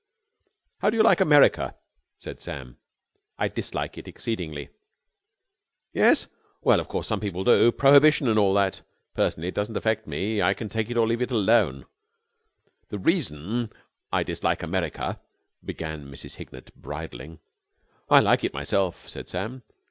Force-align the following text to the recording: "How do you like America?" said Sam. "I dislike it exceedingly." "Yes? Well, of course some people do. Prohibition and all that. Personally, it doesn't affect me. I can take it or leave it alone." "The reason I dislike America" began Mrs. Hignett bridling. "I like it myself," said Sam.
"How 0.79 0.89
do 0.89 0.97
you 0.97 1.03
like 1.03 1.21
America?" 1.21 1.75
said 2.17 2.41
Sam. 2.41 2.77
"I 3.37 3.47
dislike 3.47 3.99
it 3.99 4.07
exceedingly." 4.07 4.69
"Yes? 5.93 6.25
Well, 6.63 6.79
of 6.79 6.87
course 6.87 7.05
some 7.07 7.19
people 7.19 7.43
do. 7.43 7.71
Prohibition 7.71 8.27
and 8.27 8.39
all 8.39 8.51
that. 8.55 8.81
Personally, 9.13 9.49
it 9.49 9.53
doesn't 9.53 9.77
affect 9.77 10.07
me. 10.07 10.41
I 10.41 10.55
can 10.55 10.69
take 10.69 10.89
it 10.89 10.97
or 10.97 11.05
leave 11.05 11.21
it 11.21 11.29
alone." 11.29 11.85
"The 12.89 12.97
reason 12.97 13.71
I 14.11 14.23
dislike 14.23 14.63
America" 14.63 15.21
began 15.63 16.07
Mrs. 16.07 16.37
Hignett 16.37 16.75
bridling. 16.75 17.37
"I 18.09 18.21
like 18.21 18.43
it 18.43 18.55
myself," 18.55 19.07
said 19.07 19.29
Sam. 19.29 19.61